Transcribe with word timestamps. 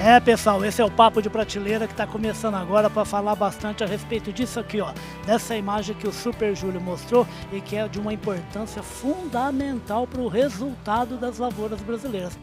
É, 0.00 0.20
pessoal, 0.20 0.64
esse 0.64 0.80
é 0.80 0.84
o 0.84 0.90
Papo 0.90 1.20
de 1.20 1.28
Prateleira 1.28 1.86
que 1.88 1.92
está 1.92 2.06
começando 2.06 2.54
agora 2.54 2.88
para 2.88 3.04
falar 3.04 3.34
bastante 3.34 3.82
a 3.82 3.86
respeito 3.86 4.32
disso 4.32 4.60
aqui, 4.60 4.80
ó. 4.80 4.92
Dessa 5.26 5.56
imagem 5.56 5.96
que 5.96 6.06
o 6.06 6.12
Super 6.12 6.54
Júlio 6.54 6.80
mostrou 6.80 7.26
e 7.52 7.60
que 7.60 7.74
é 7.74 7.88
de 7.88 7.98
uma 7.98 8.12
importância 8.12 8.80
fundamental 8.80 10.06
para 10.06 10.20
o 10.20 10.28
resultado 10.28 11.16
das 11.16 11.38
lavouras 11.38 11.80
brasileiras. 11.80 12.38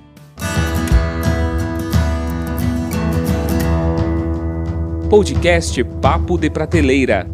Podcast 5.09 5.81
Papo 6.01 6.37
de 6.37 6.49
Prateleira. 6.49 7.25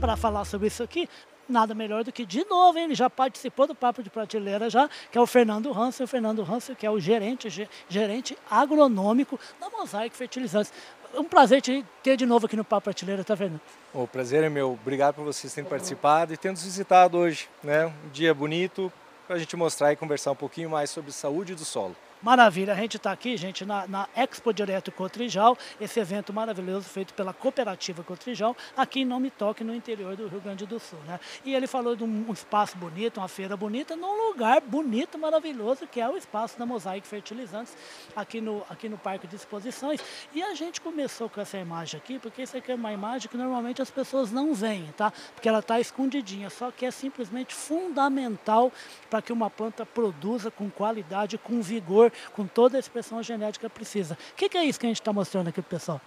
Para 0.00 0.16
falar 0.16 0.46
sobre 0.46 0.68
isso 0.68 0.82
aqui, 0.82 1.06
nada 1.48 1.74
melhor 1.74 2.04
do 2.04 2.12
que, 2.12 2.24
de 2.24 2.44
novo, 2.44 2.78
ele 2.78 2.94
já 2.94 3.08
participou 3.08 3.66
do 3.66 3.74
Papo 3.74 4.02
de 4.02 4.10
Prateleira 4.10 4.68
já, 4.70 4.88
que 5.10 5.18
é 5.18 5.20
o 5.20 5.26
Fernando 5.26 5.72
Hansen, 5.72 6.04
o 6.04 6.08
Fernando 6.08 6.42
Hansen, 6.42 6.74
que 6.74 6.86
é 6.86 6.90
o 6.90 6.98
gerente, 6.98 7.68
gerente 7.88 8.36
agronômico 8.50 9.38
da 9.60 9.70
Mosaic 9.70 10.16
Fertilizantes. 10.16 10.72
Um 11.14 11.24
prazer 11.24 11.62
te 11.62 11.84
ter 12.02 12.16
de 12.16 12.26
novo 12.26 12.46
aqui 12.46 12.56
no 12.56 12.64
Papo 12.64 12.84
Prateleira, 12.84 13.24
tá, 13.24 13.36
Fernando? 13.36 13.60
O 13.94 14.06
prazer 14.06 14.44
é 14.44 14.48
meu. 14.48 14.72
Obrigado 14.72 15.14
por 15.14 15.24
vocês 15.24 15.52
terem 15.54 15.68
participado 15.68 16.34
e 16.34 16.48
nos 16.48 16.64
visitado 16.64 17.16
hoje. 17.16 17.48
Né? 17.62 17.86
Um 17.86 18.08
dia 18.12 18.34
bonito 18.34 18.92
para 19.26 19.36
a 19.36 19.38
gente 19.38 19.56
mostrar 19.56 19.92
e 19.92 19.96
conversar 19.96 20.32
um 20.32 20.36
pouquinho 20.36 20.70
mais 20.70 20.90
sobre 20.90 21.10
saúde 21.12 21.54
do 21.54 21.64
solo. 21.64 21.96
Maravilha, 22.22 22.72
a 22.72 22.76
gente 22.76 22.96
está 22.96 23.12
aqui, 23.12 23.36
gente, 23.36 23.64
na, 23.64 23.86
na, 23.86 24.08
Expo 24.16 24.52
Direto 24.52 24.90
Cotrijal, 24.90 25.56
esse 25.78 26.00
evento 26.00 26.32
maravilhoso 26.32 26.88
feito 26.88 27.12
pela 27.12 27.32
Cooperativa 27.32 28.02
Cotrijal, 28.02 28.56
aqui 28.74 29.00
em 29.00 29.04
Nome 29.04 29.30
Toque, 29.30 29.62
no 29.62 29.74
interior 29.74 30.16
do 30.16 30.26
Rio 30.26 30.40
Grande 30.40 30.64
do 30.64 30.80
Sul. 30.80 30.98
Né? 31.06 31.20
E 31.44 31.54
ele 31.54 31.66
falou 31.66 31.94
de 31.94 32.04
um, 32.04 32.32
espaço 32.32 32.76
bonito, 32.78 33.18
uma 33.18 33.28
feira 33.28 33.54
bonita, 33.54 33.94
num 33.94 34.28
lugar 34.28 34.62
bonito, 34.62 35.18
maravilhoso, 35.18 35.86
que 35.86 36.00
é 36.00 36.08
o 36.08 36.16
espaço 36.16 36.58
da 36.58 36.64
Mosaic 36.64 37.06
Fertilizantes, 37.06 37.76
aqui 38.16 38.40
no, 38.40 38.64
aqui 38.70 38.88
no 38.88 38.96
Parque 38.96 39.26
de 39.26 39.36
Exposições. 39.36 40.00
E 40.34 40.42
a 40.42 40.54
gente 40.54 40.80
começou 40.80 41.28
com 41.28 41.40
essa 41.40 41.58
imagem 41.58 42.00
aqui, 42.00 42.18
porque 42.18 42.42
isso 42.42 42.56
aqui 42.56 42.72
é 42.72 42.74
uma 42.74 42.92
imagem 42.92 43.28
que 43.28 43.36
normalmente 43.36 43.82
as 43.82 43.90
pessoas 43.90 44.32
não 44.32 44.54
veem, 44.54 44.86
tá? 44.96 45.12
Porque 45.34 45.48
ela 45.48 45.58
está 45.58 45.78
escondidinha, 45.78 46.48
só 46.48 46.70
que 46.70 46.86
é 46.86 46.90
simplesmente 46.90 47.54
fundamental 47.54 48.72
para 49.10 49.20
que 49.20 49.32
uma 49.32 49.50
planta 49.50 49.84
produza 49.84 50.50
com 50.50 50.70
qualidade, 50.70 51.36
com 51.36 51.60
vigor, 51.60 52.10
com 52.32 52.46
toda 52.46 52.76
a 52.76 52.80
expressão 52.80 53.22
genética 53.22 53.68
precisa. 53.68 54.16
O 54.32 54.34
que, 54.36 54.48
que 54.48 54.58
é 54.58 54.64
isso 54.64 54.78
que 54.78 54.86
a 54.86 54.88
gente 54.88 55.00
está 55.00 55.12
mostrando 55.12 55.48
aqui 55.48 55.60
para 55.60 55.68
o 55.68 55.78
pessoal? 55.78 56.00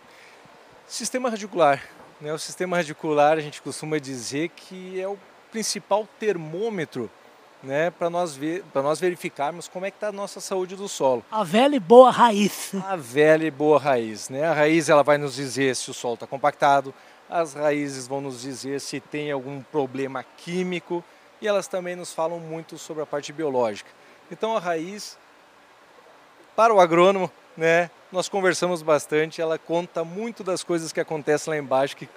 Sistema 0.88 1.30
radicular. 1.30 1.84
Né? 2.20 2.34
O 2.34 2.40
sistema 2.40 2.78
radicular, 2.78 3.38
a 3.38 3.42
gente 3.42 3.62
costuma 3.62 3.98
dizer 3.98 4.50
que 4.50 5.00
é 5.00 5.08
o 5.08 5.18
principal 5.52 6.08
termômetro 6.20 7.10
né, 7.62 7.90
para 7.92 8.10
nós, 8.10 8.36
ver, 8.36 8.64
nós 8.74 9.00
verificarmos 9.00 9.68
como 9.68 9.86
é 9.86 9.92
que 9.92 9.98
está 9.98 10.08
a 10.08 10.12
nossa 10.12 10.40
saúde 10.40 10.76
do 10.76 10.88
solo. 10.88 11.24
A 11.30 11.44
velha 11.44 11.76
e 11.76 11.80
boa 11.80 12.10
raiz. 12.10 12.72
A 12.88 12.96
velha 12.96 13.46
e 13.46 13.52
boa 13.52 13.80
raiz. 13.80 14.30
Né? 14.30 14.46
A 14.46 14.54
raiz 14.54 14.90
ela 14.90 15.04
vai 15.04 15.18
nos 15.18 15.36
dizer 15.36 15.76
se 15.76 15.92
o 15.92 15.94
solo 15.94 16.14
está 16.16 16.26
compactado, 16.28 16.94
as 17.30 17.54
raízes 17.54 18.08
vão 18.08 18.22
nos 18.22 18.42
dizer 18.42 18.80
se 18.80 19.00
tem 19.00 19.32
algum 19.32 19.62
problema 19.62 20.24
químico 20.38 21.04
e 21.42 21.48
elas 21.48 21.68
também 21.68 21.96
nos 21.96 22.14
falam 22.14 22.40
muito 22.40 22.78
sobre 22.78 23.04
a 23.04 23.06
parte 23.06 23.32
biológica. 23.32 23.90
Então 24.32 24.56
a 24.56 24.60
raiz 24.60 25.18
para 26.60 26.74
o 26.74 26.82
agrônomo, 26.82 27.32
né? 27.56 27.90
Nós 28.12 28.28
conversamos 28.28 28.82
bastante, 28.82 29.40
ela 29.40 29.58
conta 29.58 30.04
muito 30.04 30.44
das 30.44 30.62
coisas 30.62 30.92
que 30.92 31.00
acontecem 31.00 31.54
lá 31.54 31.58
embaixo 31.58 31.96
que 31.96 32.10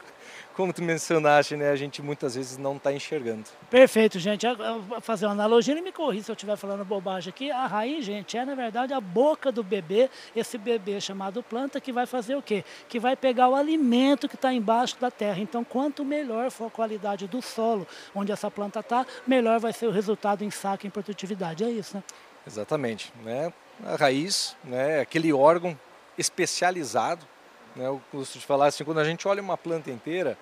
como 0.56 0.72
tu 0.72 0.82
mencionaste, 0.82 1.56
né, 1.56 1.70
a 1.70 1.76
gente 1.76 2.02
muitas 2.02 2.34
vezes 2.34 2.58
não 2.58 2.76
está 2.76 2.92
enxergando. 2.92 3.44
Perfeito, 3.70 4.18
gente. 4.18 4.44
Eu 4.44 4.82
vou 4.82 5.00
fazer 5.00 5.26
uma 5.26 5.32
analogia 5.32 5.78
e 5.78 5.80
me 5.80 5.92
corri 5.92 6.24
se 6.24 6.30
eu 6.30 6.34
estiver 6.34 6.56
falando 6.56 6.84
bobagem 6.84 7.30
aqui. 7.30 7.52
A 7.52 7.68
raiz, 7.68 8.04
gente, 8.04 8.36
é 8.36 8.44
na 8.44 8.56
verdade 8.56 8.92
a 8.92 9.00
boca 9.00 9.52
do 9.52 9.62
bebê, 9.62 10.10
esse 10.34 10.58
bebê 10.58 11.00
chamado 11.00 11.40
planta, 11.40 11.80
que 11.80 11.92
vai 11.92 12.04
fazer 12.04 12.34
o 12.34 12.42
quê? 12.42 12.64
Que 12.88 12.98
vai 12.98 13.14
pegar 13.14 13.48
o 13.48 13.54
alimento 13.54 14.28
que 14.28 14.34
está 14.34 14.52
embaixo 14.52 14.96
da 15.00 15.10
terra. 15.10 15.38
Então, 15.38 15.62
quanto 15.62 16.04
melhor 16.04 16.50
for 16.50 16.66
a 16.66 16.70
qualidade 16.70 17.28
do 17.28 17.40
solo 17.40 17.86
onde 18.12 18.32
essa 18.32 18.50
planta 18.50 18.80
está, 18.80 19.06
melhor 19.24 19.60
vai 19.60 19.72
ser 19.72 19.86
o 19.86 19.92
resultado 19.92 20.42
em 20.42 20.50
saco 20.50 20.84
e 20.84 20.88
em 20.88 20.90
produtividade. 20.90 21.62
É 21.62 21.70
isso, 21.70 21.96
né? 21.96 22.02
Exatamente. 22.44 23.12
Né? 23.24 23.52
A 23.84 23.96
raiz, 23.96 24.56
né, 24.64 25.00
aquele 25.00 25.32
órgão 25.32 25.78
especializado, 26.16 27.26
né, 27.74 27.86
eu 27.86 28.00
gosto 28.12 28.38
de 28.38 28.46
falar 28.46 28.66
assim, 28.66 28.84
quando 28.84 29.00
a 29.00 29.04
gente 29.04 29.26
olha 29.26 29.42
uma 29.42 29.56
planta 29.56 29.90
inteira, 29.90 30.36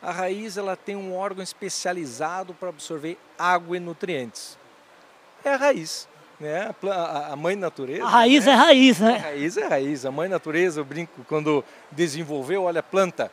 a 0.00 0.12
raiz 0.12 0.56
ela 0.56 0.76
tem 0.76 0.96
um 0.96 1.14
órgão 1.14 1.42
especializado 1.42 2.54
para 2.54 2.68
absorver 2.68 3.18
água 3.38 3.76
e 3.76 3.80
nutrientes. 3.80 4.56
É 5.44 5.50
a 5.50 5.56
raiz, 5.56 6.08
né? 6.38 6.74
A, 7.30 7.34
mãe 7.36 7.56
natureza. 7.56 8.04
A 8.04 8.08
raiz 8.08 8.46
né? 8.46 8.52
é 8.52 8.54
raiz, 8.54 9.00
né? 9.00 9.16
A 9.16 9.18
raiz 9.18 9.56
é 9.56 9.66
raiz. 9.66 10.06
A 10.06 10.10
mãe 10.10 10.28
natureza, 10.28 10.80
eu 10.80 10.84
brinco, 10.84 11.24
quando 11.28 11.64
desenvolveu, 11.90 12.64
olha, 12.64 12.82
planta, 12.82 13.30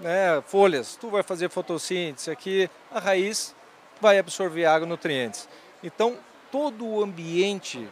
né? 0.00 0.42
folhas, 0.46 0.96
tu 0.96 1.08
vai 1.08 1.22
fazer 1.22 1.50
fotossíntese 1.50 2.30
aqui, 2.30 2.70
a 2.90 3.00
raiz 3.00 3.54
vai 4.00 4.18
absorver 4.18 4.64
água 4.64 4.86
e 4.86 4.88
nutrientes. 4.88 5.48
Então, 5.82 6.16
todo 6.52 6.86
o 6.86 7.02
ambiente 7.02 7.88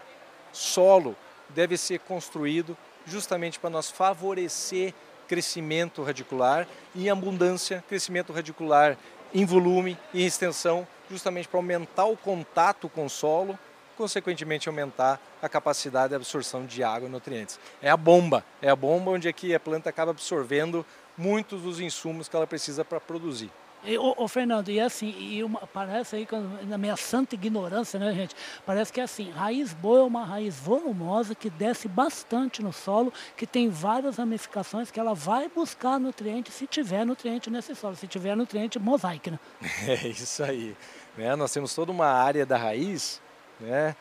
solo 0.53 1.17
deve 1.51 1.77
ser 1.77 2.01
construído 2.01 2.77
justamente 3.07 3.59
para 3.59 3.71
nós 3.71 3.91
favorecer 3.91 4.95
crescimento 5.27 6.03
radicular 6.03 6.67
e 6.95 7.07
em 7.07 7.11
abundância, 7.11 7.85
crescimento 7.89 8.33
radicular 8.33 8.97
em 9.33 9.45
volume 9.45 9.97
e 10.15 10.25
extensão, 10.25 10.89
justamente 11.11 11.47
para 11.47 11.59
aumentar 11.59 12.07
o 12.07 12.17
contato 12.17 12.89
com 12.89 13.05
o 13.05 13.11
solo, 13.11 13.59
consequentemente 13.97 14.69
aumentar 14.69 15.21
a 15.43 15.49
capacidade 15.49 16.11
de 16.11 16.15
absorção 16.15 16.65
de 16.65 16.83
água 16.83 17.09
e 17.09 17.13
nutrientes. 17.13 17.61
É 17.83 17.91
a 17.91 17.97
bomba, 17.97 18.45
é 18.63 18.71
a 18.71 18.77
bomba 18.77 19.11
onde 19.11 19.29
aqui 19.29 19.55
a 19.55 19.61
planta 19.61 19.91
acaba 19.91 20.13
absorvendo 20.13 20.85
muitos 21.17 21.63
dos 21.63 21.81
insumos 21.81 22.29
que 22.29 22.37
ela 22.37 22.47
precisa 22.47 22.85
para 22.85 23.01
produzir. 23.01 23.51
Ô, 23.99 24.25
ô, 24.25 24.29
Fernando, 24.29 24.71
e 24.71 24.81
assim, 24.81 25.15
e 25.19 25.43
uma, 25.43 25.61
parece 25.61 26.17
aí, 26.17 26.29
na 26.67 26.77
minha 26.77 26.97
santa 26.97 27.35
ignorância, 27.35 27.99
né, 27.99 28.13
gente? 28.13 28.35
Parece 28.67 28.93
que 28.93 29.01
é 29.01 29.05
assim, 29.05 29.31
raiz 29.31 29.73
boa 29.73 30.01
é 30.01 30.03
uma 30.03 30.25
raiz 30.25 30.57
volumosa 30.57 31.35
que 31.35 31.49
desce 31.49 31.87
bastante 31.89 32.63
no 32.63 32.73
solo, 32.73 33.13
que 33.37 33.47
tem 33.47 33.69
várias 33.69 34.17
ramificações, 34.17 34.91
que 34.91 34.99
ela 34.99 35.15
vai 35.15 35.49
buscar 35.49 35.99
nutriente 35.99 36.51
se 36.51 36.67
tiver 36.67 37.07
nutriente 37.07 37.51
nesse 37.51 37.75
solo, 37.75 37.95
se 37.95 38.07
tiver 38.07 38.37
nutriente 38.37 38.79
mosaico, 38.79 39.31
né? 39.31 39.39
É 39.89 40.09
isso 40.09 40.43
aí. 40.43 40.77
Né? 41.17 41.35
Nós 41.37 41.53
temos 41.53 41.75
toda 41.75 41.93
uma 41.93 42.07
área 42.07 42.45
da 42.45 42.57
raiz, 42.57 43.23
né? 43.61 43.95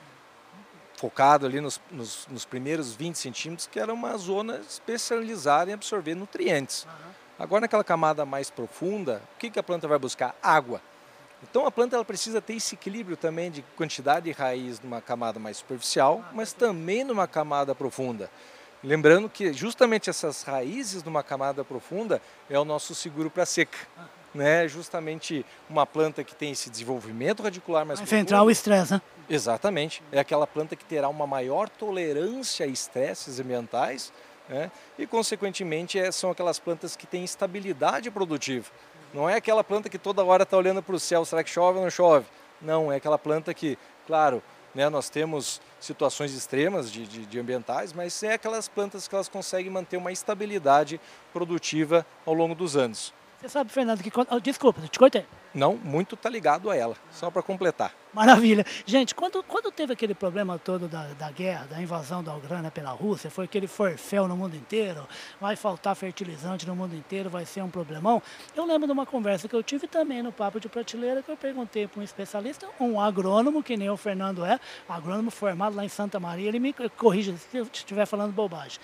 focado 0.97 1.45
ali 1.45 1.61
nos, 1.61 1.79
nos, 1.91 2.27
nos 2.27 2.43
primeiros 2.43 2.95
20 2.95 3.15
centímetros, 3.15 3.67
que 3.67 3.79
era 3.79 3.93
uma 3.93 4.17
zona 4.17 4.57
especializada 4.57 5.69
em 5.69 5.73
absorver 5.75 6.15
nutrientes. 6.15 6.85
Uhum. 6.85 7.26
Agora 7.39 7.61
naquela 7.61 7.83
camada 7.83 8.25
mais 8.25 8.49
profunda, 8.49 9.21
o 9.35 9.39
que, 9.39 9.49
que 9.51 9.59
a 9.59 9.63
planta 9.63 9.87
vai 9.87 9.99
buscar? 9.99 10.35
Água. 10.41 10.81
Então 11.43 11.67
a 11.67 11.71
planta 11.71 11.95
ela 11.95 12.05
precisa 12.05 12.41
ter 12.41 12.55
esse 12.55 12.73
equilíbrio 12.73 13.15
também 13.15 13.51
de 13.51 13.61
quantidade 13.75 14.25
de 14.25 14.31
raiz 14.31 14.81
numa 14.81 15.01
camada 15.01 15.39
mais 15.39 15.57
superficial, 15.57 16.25
mas 16.33 16.51
também 16.51 17.03
numa 17.03 17.27
camada 17.27 17.75
profunda. 17.75 18.29
Lembrando 18.83 19.29
que 19.29 19.53
justamente 19.53 20.09
essas 20.09 20.43
raízes 20.43 21.03
numa 21.03 21.21
camada 21.21 21.63
profunda 21.63 22.21
é 22.49 22.57
o 22.57 22.65
nosso 22.65 22.95
seguro 22.95 23.29
para 23.29 23.45
seca. 23.45 23.77
Né? 24.33 24.67
Justamente 24.67 25.45
uma 25.69 25.85
planta 25.85 26.23
que 26.23 26.35
tem 26.35 26.51
esse 26.51 26.69
desenvolvimento 26.69 27.41
radicular 27.43 27.85
mais 27.85 27.99
Vai 27.99 28.07
centrar 28.07 28.43
o 28.43 28.51
estresse, 28.51 28.93
né? 28.93 29.01
Exatamente. 29.29 30.03
É 30.11 30.19
aquela 30.19 30.45
planta 30.45 30.75
que 30.75 30.85
terá 30.85 31.07
uma 31.09 31.25
maior 31.25 31.69
tolerância 31.69 32.65
a 32.65 32.69
estresses 32.69 33.39
ambientais 33.39 34.11
né? 34.49 34.71
E, 34.97 35.05
consequentemente, 35.05 35.99
é, 35.99 36.11
são 36.11 36.31
aquelas 36.31 36.59
plantas 36.59 36.95
que 36.95 37.05
têm 37.05 37.23
estabilidade 37.23 38.09
produtiva. 38.09 38.69
Não 39.13 39.29
é 39.29 39.35
aquela 39.35 39.63
planta 39.63 39.89
que 39.89 39.97
toda 39.97 40.23
hora 40.23 40.43
está 40.43 40.57
olhando 40.57 40.81
para 40.83 40.95
o 40.95 40.99
céu, 40.99 41.23
será 41.25 41.43
que 41.43 41.49
chove 41.49 41.77
ou 41.77 41.83
não 41.83 41.89
chove? 41.89 42.25
Não, 42.61 42.91
é 42.91 42.97
aquela 42.97 43.17
planta 43.17 43.53
que, 43.53 43.77
claro, 44.05 44.41
né, 44.73 44.89
nós 44.89 45.09
temos 45.09 45.61
situações 45.79 46.33
extremas 46.33 46.91
de, 46.91 47.05
de, 47.05 47.25
de, 47.25 47.39
ambientais, 47.39 47.93
mas 47.93 48.21
é 48.23 48.33
aquelas 48.33 48.67
plantas 48.67 49.07
que 49.07 49.15
elas 49.15 49.29
conseguem 49.29 49.71
manter 49.71 49.97
uma 49.97 50.11
estabilidade 50.11 50.99
produtiva 51.31 52.05
ao 52.25 52.33
longo 52.33 52.53
dos 52.53 52.75
anos. 52.75 53.13
Você 53.39 53.49
sabe, 53.49 53.71
Fernando, 53.71 54.01
que 54.01 54.09
quando... 54.09 54.39
Desculpa, 54.41 54.81
te 54.81 54.97
cortei. 54.97 55.25
Não, 55.53 55.75
muito 55.75 56.15
está 56.15 56.29
ligado 56.29 56.69
a 56.69 56.75
ela, 56.75 56.95
só 57.11 57.31
para 57.31 57.41
completar. 57.41 57.93
Maravilha. 58.13 58.65
Gente, 58.85 59.13
quando, 59.13 59.43
quando 59.43 59.71
teve 59.71 59.93
aquele 59.93 60.15
problema 60.15 60.57
todo 60.57 60.87
da, 60.87 61.07
da 61.13 61.31
guerra, 61.31 61.67
da 61.67 61.81
invasão 61.81 62.23
da 62.23 62.35
Ucrânia 62.35 62.71
pela 62.71 62.91
Rússia, 62.91 63.29
foi 63.29 63.45
aquele 63.45 63.67
forféu 63.67 64.27
no 64.27 64.35
mundo 64.35 64.55
inteiro, 64.55 65.07
vai 65.39 65.55
faltar 65.55 65.95
fertilizante 65.95 66.67
no 66.67 66.75
mundo 66.75 66.95
inteiro, 66.95 67.29
vai 67.29 67.45
ser 67.45 67.61
um 67.61 67.69
problemão. 67.69 68.21
Eu 68.55 68.65
lembro 68.65 68.87
de 68.87 68.93
uma 68.93 69.05
conversa 69.05 69.47
que 69.47 69.55
eu 69.55 69.61
tive 69.61 69.87
também 69.87 70.23
no 70.23 70.31
Papo 70.31 70.59
de 70.59 70.67
Prateleira, 70.67 71.21
que 71.21 71.31
eu 71.31 71.37
perguntei 71.37 71.87
para 71.87 72.01
um 72.01 72.03
especialista, 72.03 72.67
um 72.79 72.99
agrônomo, 72.99 73.61
que 73.61 73.77
nem 73.77 73.89
o 73.89 73.97
Fernando 73.97 74.43
é, 74.43 74.59
agrônomo 74.89 75.29
formado 75.29 75.75
lá 75.75 75.85
em 75.85 75.89
Santa 75.89 76.19
Maria, 76.19 76.47
ele 76.47 76.59
me 76.59 76.73
corrige 76.95 77.37
se 77.37 77.57
eu 77.57 77.67
estiver 77.71 78.05
falando 78.07 78.31
bobagem. 78.31 78.79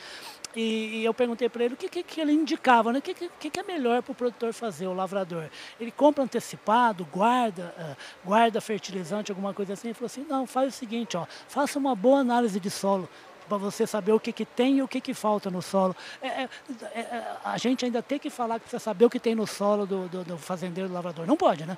E, 0.56 1.00
e 1.00 1.06
eu 1.06 1.14
perguntei 1.14 1.50
para 1.50 1.64
ele 1.64 1.74
o 1.74 1.78
que, 1.78 1.90
que, 1.90 2.04
que, 2.04 2.22
ele 2.22 2.32
indicava, 2.32 2.94
né? 2.94 3.00
o 3.00 3.02
que, 3.02 3.14
que, 3.14 3.50
que 3.50 3.60
é 3.60 3.64
melhor 3.64 4.04
para 4.04 4.12
o 4.12 4.16
produtor 4.16 4.54
fazer, 4.54 4.88
o 4.88 4.94
lavrador. 4.94 5.50
Ele 5.80 5.92
compra 5.92 6.24
antecipado, 6.24 7.06
guarda, 7.12 7.74
uh, 7.78 8.28
guarda 8.28 8.62
fertilizante, 8.62 9.32
alguma 9.32 9.54
coisa 9.54 9.74
assim. 9.74 9.88
Ele 9.88 9.94
falou 9.96 10.06
assim, 10.06 10.26
não, 10.30 10.46
faz 10.46 10.74
o 10.74 10.78
seguinte, 10.78 11.18
ó, 11.18 11.26
faça 11.48 11.80
uma 11.80 11.96
boa 11.96 12.20
análise 12.20 12.60
de 12.60 12.70
solo 12.70 13.10
para 13.48 13.58
você 13.58 13.86
saber 13.86 14.12
o 14.12 14.20
que, 14.20 14.32
que 14.32 14.46
tem 14.46 14.78
e 14.78 14.82
o 14.82 14.88
que, 14.88 15.02
que 15.02 15.14
falta 15.14 15.50
no 15.50 15.62
solo. 15.62 15.96
É, 16.22 16.28
é, 16.28 16.50
é, 16.96 17.38
a 17.44 17.58
gente 17.58 17.86
ainda 17.86 18.02
tem 18.02 18.20
que 18.20 18.30
falar 18.30 18.56
que 18.56 18.62
precisa 18.62 18.80
saber 18.80 19.06
o 19.06 19.10
que 19.10 19.20
tem 19.20 19.36
no 19.36 19.46
solo 19.46 19.86
do, 19.86 20.08
do, 20.08 20.24
do 20.24 20.38
fazendeiro 20.38 20.90
do 20.90 20.94
lavrador. 20.94 21.26
Não 21.28 21.38
pode, 21.38 21.66
né? 21.66 21.78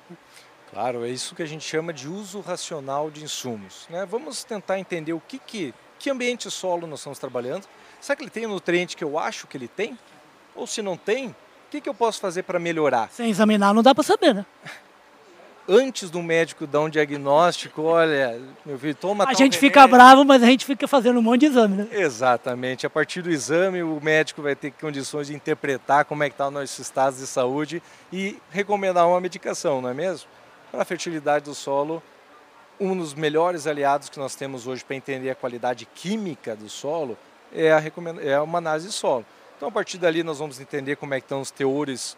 Claro, 0.70 1.04
é 1.04 1.08
isso 1.08 1.34
que 1.34 1.42
a 1.42 1.46
gente 1.46 1.64
chama 1.64 1.92
de 1.92 2.08
uso 2.08 2.40
racional 2.40 3.10
de 3.10 3.22
insumos. 3.22 3.86
Né? 3.88 4.04
Vamos 4.04 4.44
tentar 4.44 4.78
entender 4.78 5.12
o 5.12 5.20
que, 5.20 5.38
que, 5.38 5.74
que 5.98 6.10
ambiente 6.10 6.50
solo 6.50 6.86
nós 6.86 7.00
estamos 7.00 7.18
trabalhando. 7.18 7.66
Será 8.06 8.14
que 8.14 8.22
ele 8.22 8.30
tem 8.30 8.46
o 8.46 8.50
nutriente 8.50 8.96
que 8.96 9.02
eu 9.02 9.18
acho 9.18 9.48
que 9.48 9.56
ele 9.56 9.66
tem? 9.66 9.98
Ou 10.54 10.64
se 10.64 10.80
não 10.80 10.96
tem, 10.96 11.26
o 11.30 11.34
que, 11.68 11.80
que 11.80 11.88
eu 11.88 11.92
posso 11.92 12.20
fazer 12.20 12.44
para 12.44 12.56
melhorar? 12.56 13.10
Sem 13.10 13.28
examinar 13.28 13.74
não 13.74 13.82
dá 13.82 13.92
para 13.92 14.04
saber, 14.04 14.32
né? 14.32 14.46
Antes 15.68 16.08
do 16.08 16.22
médico 16.22 16.68
dar 16.68 16.82
um 16.82 16.88
diagnóstico, 16.88 17.82
olha, 17.82 18.40
meu 18.64 18.78
filho, 18.78 18.94
toma 18.94 19.28
A 19.28 19.34
gente 19.34 19.58
fica 19.58 19.84
bravo, 19.88 20.24
mas 20.24 20.40
a 20.40 20.46
gente 20.46 20.64
fica 20.64 20.86
fazendo 20.86 21.18
um 21.18 21.22
monte 21.22 21.40
de 21.40 21.46
exame, 21.46 21.78
né? 21.78 21.88
Exatamente. 21.90 22.86
A 22.86 22.90
partir 22.90 23.22
do 23.22 23.28
exame, 23.28 23.82
o 23.82 24.00
médico 24.00 24.40
vai 24.40 24.54
ter 24.54 24.70
condições 24.70 25.26
de 25.26 25.34
interpretar 25.34 26.04
como 26.04 26.22
é 26.22 26.28
que 26.28 26.34
está 26.34 26.46
o 26.46 26.50
nosso 26.52 26.80
estado 26.80 27.16
de 27.16 27.26
saúde 27.26 27.82
e 28.12 28.38
recomendar 28.52 29.08
uma 29.08 29.20
medicação, 29.20 29.82
não 29.82 29.88
é 29.88 29.94
mesmo? 29.94 30.28
Para 30.70 30.82
a 30.82 30.84
fertilidade 30.84 31.46
do 31.46 31.56
solo, 31.56 32.00
um 32.78 32.96
dos 32.96 33.14
melhores 33.14 33.66
aliados 33.66 34.08
que 34.08 34.18
nós 34.20 34.36
temos 34.36 34.68
hoje 34.68 34.84
para 34.84 34.94
entender 34.94 35.28
a 35.28 35.34
qualidade 35.34 35.88
química 35.92 36.54
do 36.54 36.68
solo 36.68 37.18
é, 37.52 37.72
a 37.72 37.82
é 38.22 38.40
uma 38.40 38.58
análise 38.58 38.88
de 38.88 38.92
solo. 38.92 39.24
Então, 39.56 39.68
a 39.68 39.72
partir 39.72 39.98
dali, 39.98 40.22
nós 40.22 40.38
vamos 40.38 40.60
entender 40.60 40.96
como 40.96 41.14
é 41.14 41.20
que 41.20 41.24
estão 41.24 41.40
os 41.40 41.50
teores 41.50 42.16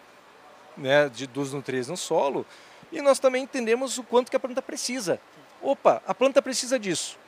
né, 0.76 1.08
de, 1.08 1.26
dos 1.26 1.52
nutrientes 1.52 1.88
no 1.88 1.96
solo 1.96 2.44
e 2.90 3.00
nós 3.02 3.19
também 3.19 3.42
entendemos 3.42 3.98
o 3.98 4.02
quanto 4.02 4.30
que 4.30 4.36
a 4.36 4.40
planta 4.40 4.62
precisa. 4.62 5.20
Opa, 5.62 6.02
a 6.06 6.14
planta 6.14 6.40
precisa 6.40 6.78
disso, 6.78 7.19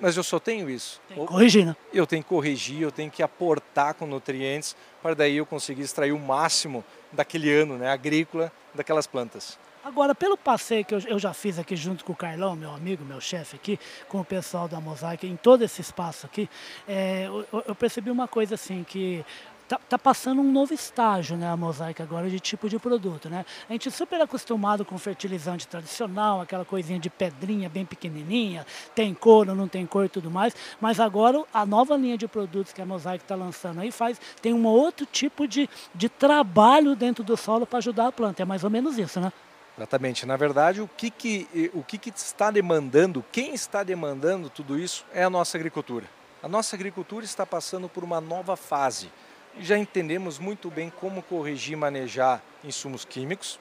mas 0.00 0.16
eu 0.16 0.22
só 0.22 0.38
tenho 0.38 0.68
isso. 0.70 1.00
Tem 1.08 1.18
que 1.18 1.26
corrigir, 1.26 1.66
né? 1.66 1.76
Eu 1.92 2.06
tenho 2.06 2.22
que 2.22 2.28
corrigir, 2.28 2.82
eu 2.82 2.92
tenho 2.92 3.10
que 3.10 3.22
aportar 3.22 3.94
com 3.94 4.06
nutrientes 4.06 4.76
para 5.02 5.14
daí 5.14 5.36
eu 5.36 5.46
conseguir 5.46 5.82
extrair 5.82 6.12
o 6.12 6.18
máximo 6.18 6.84
daquele 7.12 7.52
ano 7.52 7.76
né, 7.78 7.90
agrícola 7.90 8.52
daquelas 8.74 9.06
plantas. 9.06 9.58
Agora, 9.86 10.16
pelo 10.16 10.36
passeio 10.36 10.84
que 10.84 10.92
eu, 10.92 11.16
já 11.16 11.32
fiz 11.32 11.60
aqui 11.60 11.76
junto 11.76 12.04
com 12.04 12.12
o 12.12 12.16
Carlão, 12.16 12.56
meu 12.56 12.74
amigo, 12.74 13.04
meu 13.04 13.20
chefe 13.20 13.54
aqui, 13.54 13.78
com 14.08 14.18
o 14.18 14.24
pessoal 14.24 14.66
da 14.66 14.80
Mosaic, 14.80 15.24
em 15.24 15.36
todo 15.36 15.62
esse 15.62 15.80
espaço 15.80 16.26
aqui, 16.26 16.50
é, 16.88 17.28
eu, 17.28 17.62
eu 17.68 17.72
percebi 17.72 18.10
uma 18.10 18.26
coisa 18.26 18.56
assim, 18.56 18.82
que 18.82 19.24
Tá, 19.68 19.80
tá, 19.88 19.98
passando 19.98 20.40
um 20.40 20.52
novo 20.52 20.72
estágio, 20.72 21.36
né, 21.36 21.50
a 21.50 21.56
mosaica 21.56 22.00
agora 22.00 22.30
de 22.30 22.38
tipo 22.38 22.68
de 22.68 22.78
produto, 22.78 23.28
né? 23.28 23.44
A 23.68 23.72
gente 23.72 23.88
é 23.88 23.90
super 23.90 24.20
acostumado 24.20 24.84
com 24.84 24.96
fertilizante 24.96 25.66
tradicional, 25.66 26.40
aquela 26.40 26.64
coisinha 26.64 27.00
de 27.00 27.10
pedrinha 27.10 27.68
bem 27.68 27.84
pequenininha, 27.84 28.64
tem 28.94 29.12
cor 29.12 29.48
ou 29.48 29.56
não 29.56 29.66
tem 29.66 29.84
cor 29.84 30.04
e 30.04 30.08
tudo 30.08 30.30
mais, 30.30 30.54
mas 30.80 31.00
agora 31.00 31.42
a 31.52 31.66
nova 31.66 31.96
linha 31.96 32.16
de 32.16 32.28
produtos 32.28 32.72
que 32.72 32.80
a 32.80 32.86
mosaica 32.86 33.24
está 33.24 33.34
lançando 33.34 33.80
aí 33.80 33.90
faz 33.90 34.20
tem 34.40 34.54
um 34.54 34.64
outro 34.66 35.04
tipo 35.04 35.48
de, 35.48 35.68
de 35.92 36.08
trabalho 36.08 36.94
dentro 36.94 37.24
do 37.24 37.36
solo 37.36 37.66
para 37.66 37.78
ajudar 37.78 38.06
a 38.06 38.12
planta, 38.12 38.42
é 38.42 38.44
mais 38.44 38.62
ou 38.62 38.70
menos 38.70 38.96
isso, 38.96 39.18
né? 39.18 39.32
Exatamente. 39.76 40.24
Na 40.24 40.36
verdade, 40.36 40.80
o 40.80 40.88
que, 40.88 41.10
que, 41.10 41.70
o 41.74 41.82
que, 41.82 41.98
que 41.98 42.10
está 42.10 42.50
demandando, 42.50 43.24
quem 43.30 43.54
está 43.54 43.82
demandando 43.82 44.48
tudo 44.48 44.78
isso 44.78 45.04
é 45.12 45.22
a 45.22 45.30
nossa 45.30 45.56
agricultura. 45.56 46.06
A 46.42 46.48
nossa 46.48 46.76
agricultura 46.76 47.24
está 47.24 47.44
passando 47.44 47.88
por 47.88 48.02
uma 48.02 48.20
nova 48.20 48.56
fase. 48.56 49.10
Já 49.58 49.76
entendemos 49.76 50.38
muito 50.38 50.70
bem 50.70 50.90
como 51.00 51.22
corrigir 51.22 51.74
e 51.74 51.76
manejar 51.76 52.42
insumos 52.64 53.04
químicos. 53.04 53.58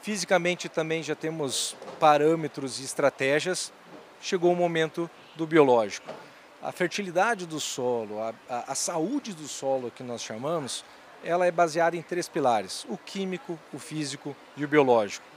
Fisicamente 0.00 0.68
também 0.68 1.02
já 1.02 1.14
temos 1.14 1.76
parâmetros 1.98 2.80
e 2.80 2.84
estratégias. 2.84 3.72
Chegou 4.20 4.52
o 4.52 4.56
momento 4.56 5.10
do 5.36 5.46
biológico. 5.46 6.08
A 6.60 6.70
fertilidade 6.70 7.46
do 7.46 7.58
solo, 7.58 8.20
a, 8.20 8.34
a, 8.48 8.72
a 8.72 8.74
saúde 8.74 9.32
do 9.32 9.48
solo 9.48 9.90
que 9.90 10.02
nós 10.02 10.22
chamamos, 10.22 10.84
ela 11.24 11.46
é 11.46 11.50
baseada 11.50 11.96
em 11.96 12.02
três 12.02 12.28
pilares: 12.28 12.84
o 12.88 12.96
químico, 12.96 13.58
o 13.72 13.78
físico 13.78 14.36
e 14.56 14.64
o 14.64 14.68
biológico. 14.68 15.31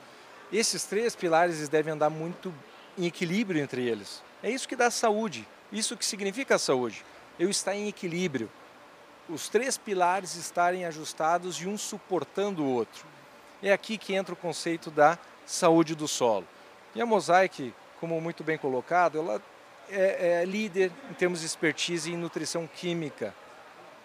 Esses 0.52 0.84
três 0.86 1.16
pilares 1.16 1.68
devem 1.68 1.94
andar 1.94 2.10
muito 2.10 2.54
em 2.98 3.06
equilíbrio 3.06 3.62
entre 3.62 3.88
eles. 3.88 4.24
É 4.44 4.50
isso 4.50 4.68
que 4.68 4.76
dá 4.76 4.90
saúde, 4.92 5.48
isso 5.72 5.98
que 5.98 6.06
significa 6.06 6.58
saúde. 6.58 7.04
Eu 7.40 7.50
estar 7.50 7.76
em 7.76 7.88
equilíbrio. 7.88 8.50
Os 9.28 9.50
três 9.50 9.78
pilares 9.78 10.36
estarem 10.36 10.86
ajustados 10.86 11.58
e 11.58 11.68
um 11.68 11.78
suportando 11.78 12.64
o 12.64 12.72
outro. 12.72 13.06
É 13.62 13.74
aqui 13.74 13.98
que 13.98 14.14
entra 14.14 14.34
o 14.34 14.38
conceito 14.38 14.92
da 14.92 15.18
saúde 15.46 15.96
do 15.96 16.08
solo. 16.08 16.48
E 16.94 17.02
a 17.02 17.06
Mosaic, 17.06 17.74
como 18.00 18.20
muito 18.22 18.44
bem 18.44 18.58
colocado, 18.58 19.18
ela 19.18 19.42
é, 19.90 20.42
é 20.42 20.46
líder 20.46 20.92
em 21.10 21.14
termos 21.14 21.40
de 21.40 21.46
expertise 21.46 22.12
em 22.12 22.18
nutrição 22.18 22.68
química. 22.68 23.34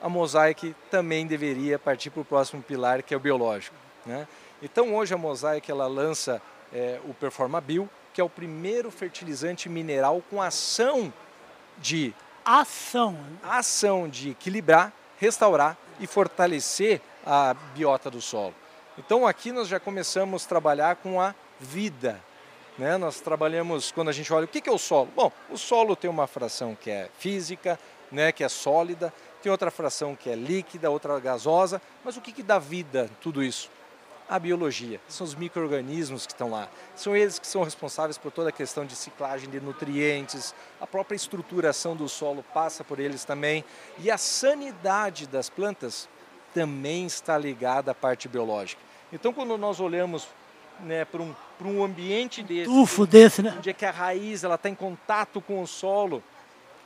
A 0.01 0.09
Mosaic 0.09 0.75
também 0.91 1.27
deveria 1.27 1.79
partir 1.79 2.11
para 2.11 2.23
o 2.23 2.25
próximo 2.25 2.63
pilar, 2.63 3.03
que 3.03 3.13
é 3.13 3.17
o 3.17 3.21
biológico. 3.21 3.77
Né? 4.07 4.27
Então 4.63 4.95
hoje 4.95 5.15
a 5.15 5.19
Mosaic 5.19 5.71
ela 5.71 5.87
lança 5.87 6.41
é, 6.73 7.01
o 7.05 7.15
Performabil, 7.15 7.89
que 8.13 8.21
é 8.21 8.25
o 8.25 8.29
primeiro 8.29 8.91
fertilizante 8.91 9.69
mineral 9.69 10.23
com 10.29 10.43
ação 10.43 11.13
de 11.79 12.15
ação, 12.45 13.19
ação 13.43 14.09
de 14.09 14.31
equilibrar, 14.31 14.93
restaurar 15.19 15.77
e 15.99 16.07
fortalecer 16.07 17.01
a 17.25 17.55
biota 17.75 18.11
do 18.11 18.21
solo. 18.21 18.55
Então 18.99 19.27
aqui 19.27 19.53
nós 19.53 19.69
já 19.69 19.81
começamos 19.81 20.45
a 20.45 20.49
trabalhar 20.49 20.97
com 20.97 21.21
a 21.21 21.35
vida. 21.59 22.21
Né? 22.79 22.97
Nós 22.97 23.21
trabalhamos, 23.21 23.93
quando 23.93 24.09
a 24.09 24.13
gente 24.13 24.33
olha, 24.33 24.45
o 24.45 24.49
que 24.49 24.69
é 24.69 24.73
o 24.73 24.79
solo? 24.79 25.09
Bom, 25.15 25.33
o 25.51 25.57
solo 25.57 25.97
tem 25.97 26.11
uma 26.11 26.27
fração 26.27 26.75
que 26.75 26.91
é 26.91 27.09
física, 27.19 27.79
né, 28.11 28.33
que 28.33 28.43
é 28.43 28.49
sólida, 28.49 29.13
tem 29.43 29.51
outra 29.53 29.71
fração 29.71 30.17
que 30.17 30.29
é 30.29 30.35
líquida, 30.35 30.91
outra 30.91 31.19
gasosa, 31.21 31.81
mas 32.05 32.17
o 32.17 32.21
que, 32.21 32.33
que 32.33 32.43
dá 32.43 32.59
vida 32.59 33.09
tudo 33.21 33.43
isso? 33.43 33.71
A 34.31 34.39
biologia, 34.39 35.01
são 35.09 35.27
os 35.27 35.35
micro-organismos 35.35 36.25
que 36.25 36.33
estão 36.33 36.49
lá. 36.49 36.69
São 36.95 37.17
eles 37.17 37.41
que 37.41 37.47
são 37.49 37.65
responsáveis 37.65 38.17
por 38.17 38.31
toda 38.31 38.51
a 38.51 38.53
questão 38.53 38.87
de 38.87 38.95
ciclagem 38.95 39.51
de 39.51 39.61
nutrientes, 39.61 40.55
a 40.81 40.87
própria 40.87 41.17
estruturação 41.17 41.97
do 41.97 42.09
solo 42.09 42.45
passa 42.55 42.85
por 42.85 43.01
eles 43.01 43.25
também. 43.25 43.65
E 43.99 44.09
a 44.09 44.17
sanidade 44.17 45.27
das 45.27 45.51
plantas 45.51 46.09
também 46.55 47.07
está 47.07 47.37
ligada 47.37 47.91
à 47.91 47.95
parte 47.95 48.29
biológica. 48.29 48.81
Então, 49.13 49.33
quando 49.33 49.59
nós 49.59 49.81
olhamos 49.81 50.29
né, 50.79 51.05
para 51.05 51.21
um, 51.21 51.35
um 51.65 51.83
ambiente 51.83 52.41
desse, 52.41 52.71
Tufo 52.71 53.05
desse, 53.09 53.43
né? 53.43 53.53
onde 53.59 53.71
é 53.71 53.73
que 53.73 53.85
a 53.85 53.91
raiz 53.91 54.45
está 54.45 54.69
em 54.69 54.77
contato 54.77 55.41
com 55.41 55.61
o 55.61 55.67
solo, 55.67 56.23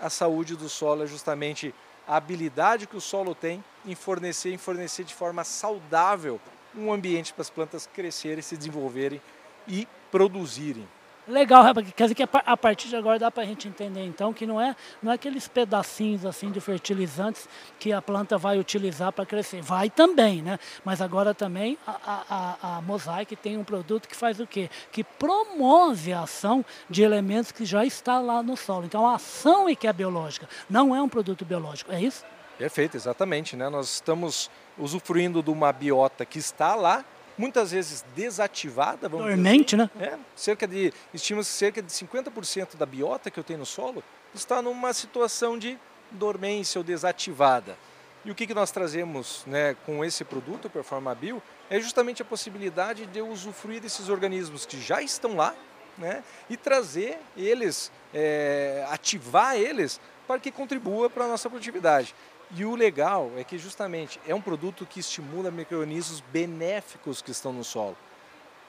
a 0.01 0.09
saúde 0.09 0.57
do 0.57 0.71
solo 0.71 1.05
é 1.05 1.07
justamente 1.07 1.75
a 2.09 2.17
habilidade 2.17 2.87
que 2.87 2.97
o 2.97 3.03
solo 3.03 3.35
tem 3.35 3.63
em 3.85 3.95
fornecer, 3.95 4.51
em 4.51 4.59
fornecer 4.59 5.05
de 5.05 5.15
forma 5.15 5.45
saudável 5.45 6.41
um 6.77 6.93
ambiente 6.93 7.33
para 7.33 7.43
as 7.43 7.51
plantas 7.51 7.87
crescerem, 7.87 8.43
se 8.43 8.57
desenvolverem 8.57 9.21
e 9.67 9.87
produzirem. 10.11 10.87
Legal, 11.27 11.65
quer 11.97 12.05
dizer 12.05 12.15
que 12.15 12.23
a 12.23 12.57
partir 12.57 12.89
de 12.89 12.97
agora 12.97 13.19
dá 13.19 13.31
para 13.31 13.45
a 13.45 13.47
gente 13.47 13.67
entender 13.67 14.05
então 14.05 14.31
que 14.31 14.47
não 14.47 14.61
é, 14.61 14.77
não 15.03 15.11
é 15.11 15.15
aqueles 15.15 15.49
pedacinhos 15.49 16.27
assim 16.27 16.51
de 16.51 16.61
fertilizantes 16.61 17.49
que 17.79 17.95
a 17.95 18.03
planta 18.03 18.37
vai 18.37 18.59
utilizar 18.59 19.11
para 19.11 19.25
crescer. 19.25 19.63
Vai 19.63 19.89
também, 19.89 20.43
né? 20.43 20.59
Mas 20.85 21.01
agora 21.01 21.33
também 21.33 21.79
a, 21.87 21.97
a, 22.29 22.77
a 22.77 22.83
Mosaic 22.83 23.35
tem 23.37 23.57
um 23.57 23.65
produto 23.65 24.07
que 24.07 24.15
faz 24.15 24.39
o 24.39 24.47
quê? 24.47 24.69
Que 24.93 25.03
promove 25.03 26.13
a 26.13 26.21
ação 26.21 26.63
de 26.91 27.03
elementos 27.03 27.51
que 27.51 27.65
já 27.65 27.87
está 27.87 28.21
lá 28.21 28.43
no 28.43 28.55
solo. 28.55 28.85
Então 28.85 29.07
a 29.07 29.15
ação 29.15 29.67
é 29.67 29.75
que 29.75 29.87
é 29.87 29.93
biológica, 29.95 30.47
não 30.69 30.95
é 30.95 31.01
um 31.01 31.09
produto 31.09 31.43
biológico, 31.43 31.91
é 31.91 32.03
isso? 32.03 32.23
Perfeito, 32.59 32.99
exatamente. 32.99 33.57
Né? 33.57 33.69
Nós 33.71 33.95
estamos 33.95 34.51
usufruindo 34.79 35.43
de 35.43 35.51
uma 35.51 35.73
biota 35.73 36.25
que 36.25 36.39
está 36.39 36.75
lá, 36.75 37.05
muitas 37.37 37.73
vezes 37.73 38.05
desativada. 38.15 39.09
Vamos 39.09 39.27
Dormente, 39.27 39.77
assim. 39.77 39.91
né? 39.97 40.07
É, 40.07 40.19
cerca 40.37 40.67
de, 40.67 40.93
estima-se 41.13 41.51
cerca 41.51 41.83
de 41.83 41.93
50% 41.93 42.77
da 42.77 42.87
biota 42.87 43.31
que 43.31 43.39
eu 43.39 43.45
tenho 43.45 43.61
no 43.61 43.67
solo 43.67 44.03
está 44.35 44.61
numa 44.61 44.93
situação 44.93 45.59
de 45.59 45.79
dormência 46.11 46.79
ou 46.79 46.85
desativada. 46.85 47.77
E 48.25 48.31
o 48.31 48.35
que, 48.35 48.47
que 48.47 48.55
nós 48.55 48.71
trazemos 48.71 49.45
né, 49.47 49.77
com 49.85 50.05
esse 50.05 50.25
produto, 50.25 50.67
o 50.67 50.71
Performabil, 50.71 51.43
é 51.69 51.79
justamente 51.79 52.23
a 52.23 52.25
possibilidade 52.25 53.07
de 53.07 53.19
eu 53.19 53.29
usufruir 53.29 53.81
desses 53.81 54.09
organismos 54.09 54.65
que 54.65 54.81
já 54.81 55.03
estão 55.03 55.37
lá 55.37 55.55
né, 55.99 56.25
e 56.49 56.57
trazer 56.57 57.19
eles, 57.37 57.93
é, 58.13 58.85
ativar 58.91 59.57
eles 59.57 60.01
para 60.27 60.39
que 60.39 60.51
contribua 60.51 61.09
para 61.11 61.25
a 61.25 61.29
nossa 61.29 61.49
produtividade. 61.49 62.15
E 62.57 62.65
o 62.65 62.75
legal 62.75 63.31
é 63.37 63.45
que 63.45 63.59
justamente 63.59 64.21
é 64.27 64.35
um 64.35 64.41
produto 64.41 64.87
que 64.87 65.01
estimula 65.01 65.51
micro-organismos 65.51 66.21
benéficos 66.33 67.23
que 67.23 67.31
estão 67.31 67.53
no 67.53 67.65
solo, 67.65 67.97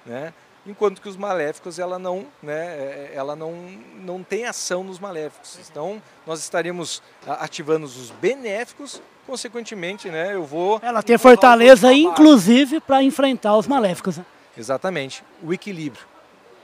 né? 0.06 0.34
Enquanto 0.68 1.00
que 1.00 1.08
os 1.08 1.16
maléficos 1.16 1.78
ela 1.78 2.00
não, 2.00 2.26
né, 2.42 2.66
é, 2.66 3.12
ela 3.14 3.36
não, 3.36 3.54
não 3.98 4.24
tem 4.24 4.46
ação 4.46 4.84
nos 4.84 4.98
maléficos. 4.98 5.60
Então 5.70 6.02
nós 6.26 6.40
estaremos 6.40 7.04
ativando 7.28 7.86
os 7.86 8.10
benéficos, 8.10 9.00
consequentemente, 9.28 10.10
né, 10.10 10.34
eu 10.34 10.44
vou. 10.44 10.80
Ela 10.82 11.04
tem 11.04 11.20
fortaleza, 11.20 11.94
inclusive, 11.94 12.80
para 12.80 13.04
enfrentar 13.04 13.56
os 13.56 13.68
maléficos. 13.68 14.18
Né? 14.18 14.26
Exatamente, 14.58 15.24
o 15.44 15.54
equilíbrio. 15.54 16.04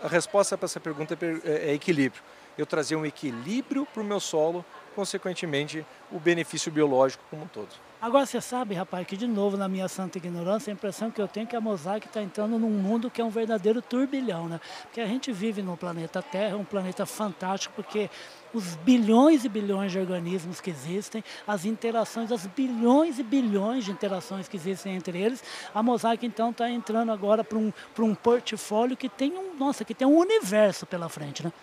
A 0.03 0.07
resposta 0.07 0.57
para 0.57 0.65
essa 0.65 0.79
pergunta 0.79 1.15
é, 1.45 1.69
é 1.69 1.73
equilíbrio. 1.73 2.23
Eu 2.57 2.65
trazer 2.65 2.95
um 2.95 3.05
equilíbrio 3.05 3.85
para 3.85 4.01
o 4.01 4.05
meu 4.05 4.19
solo 4.19 4.65
consequentemente, 4.95 5.85
o 6.11 6.19
benefício 6.19 6.71
biológico 6.71 7.23
como 7.29 7.43
um 7.43 7.47
todo. 7.47 7.69
Agora 8.01 8.25
você 8.25 8.41
sabe, 8.41 8.73
rapaz, 8.73 9.05
que 9.05 9.15
de 9.15 9.27
novo 9.27 9.55
na 9.55 9.67
minha 9.67 9.87
santa 9.87 10.17
ignorância, 10.17 10.71
a 10.71 10.73
impressão 10.73 11.11
que 11.11 11.21
eu 11.21 11.27
tenho 11.27 11.43
é 11.43 11.47
que 11.47 11.55
a 11.55 11.61
Mosaic 11.61 12.07
está 12.07 12.21
entrando 12.21 12.57
num 12.57 12.71
mundo 12.71 13.11
que 13.11 13.21
é 13.21 13.23
um 13.23 13.29
verdadeiro 13.29 13.79
turbilhão, 13.79 14.49
né? 14.49 14.59
Porque 14.83 14.99
a 14.99 15.05
gente 15.05 15.31
vive 15.31 15.61
no 15.61 15.77
planeta 15.77 16.19
Terra, 16.21 16.57
um 16.57 16.65
planeta 16.65 17.05
fantástico, 17.05 17.75
porque 17.75 18.09
os 18.53 18.75
bilhões 18.77 19.45
e 19.45 19.49
bilhões 19.49 19.91
de 19.91 19.99
organismos 19.99 20.59
que 20.59 20.71
existem, 20.71 21.23
as 21.47 21.63
interações, 21.63 22.31
as 22.31 22.47
bilhões 22.47 23.19
e 23.19 23.23
bilhões 23.23 23.85
de 23.85 23.91
interações 23.91 24.47
que 24.47 24.57
existem 24.57 24.95
entre 24.95 25.21
eles, 25.21 25.43
a 25.73 25.83
Mosaic 25.83 26.25
então 26.25 26.49
está 26.49 26.69
entrando 26.69 27.11
agora 27.11 27.43
para 27.43 27.57
um, 27.59 27.71
um 27.99 28.15
portfólio 28.15 28.97
que 28.97 29.07
tem 29.07 29.31
um, 29.37 29.55
nossa, 29.57 29.85
que 29.85 29.93
tem 29.93 30.07
um 30.07 30.17
universo 30.17 30.87
pela 30.87 31.07
frente, 31.07 31.43
né? 31.43 31.53